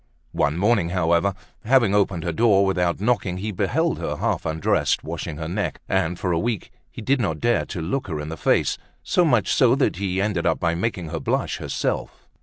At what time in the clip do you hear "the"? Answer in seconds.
8.29-8.35